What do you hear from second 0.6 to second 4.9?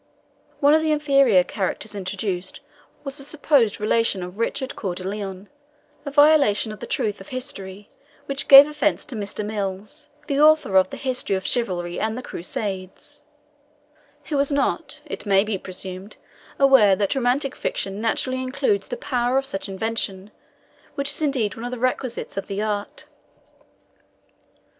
One of the inferior characters introduced was a supposed relation of Richard